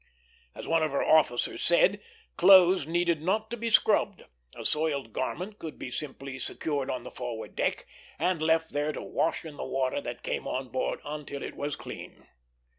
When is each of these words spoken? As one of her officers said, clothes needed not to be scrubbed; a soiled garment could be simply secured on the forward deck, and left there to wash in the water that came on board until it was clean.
As 0.55 0.67
one 0.67 0.81
of 0.81 0.89
her 0.89 1.03
officers 1.03 1.61
said, 1.61 2.01
clothes 2.35 2.87
needed 2.87 3.21
not 3.21 3.51
to 3.51 3.55
be 3.57 3.69
scrubbed; 3.69 4.23
a 4.55 4.65
soiled 4.65 5.13
garment 5.13 5.59
could 5.59 5.77
be 5.77 5.91
simply 5.91 6.39
secured 6.39 6.89
on 6.89 7.03
the 7.03 7.11
forward 7.11 7.55
deck, 7.55 7.85
and 8.17 8.41
left 8.41 8.71
there 8.71 8.93
to 8.93 9.03
wash 9.03 9.45
in 9.45 9.57
the 9.57 9.63
water 9.67 10.01
that 10.01 10.23
came 10.23 10.47
on 10.47 10.69
board 10.69 11.01
until 11.05 11.43
it 11.43 11.55
was 11.55 11.75
clean. 11.75 12.25